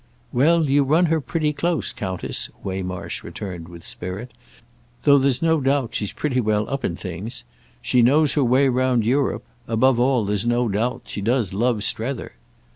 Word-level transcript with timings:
"Well, 0.33 0.67
you 0.67 0.83
run 0.83 1.05
her 1.13 1.21
pretty 1.21 1.53
close, 1.53 1.93
Countess," 1.93 2.49
Waymarsh 2.63 3.23
returned 3.23 3.67
with 3.67 3.85
spirit; 3.85 4.31
"though 5.03 5.19
there's 5.19 5.43
no 5.43 5.61
doubt 5.61 5.93
she's 5.93 6.11
pretty 6.11 6.41
well 6.41 6.67
up 6.71 6.83
in 6.83 6.95
things. 6.95 7.43
She 7.83 8.01
knows 8.01 8.33
her 8.33 8.43
way 8.43 8.67
round 8.67 9.05
Europe. 9.05 9.43
Above 9.67 9.99
all 9.99 10.25
there's 10.25 10.43
no 10.43 10.67
doubt 10.67 11.03
she 11.05 11.21
does 11.21 11.53
love 11.53 11.83
Strether." 11.83 12.31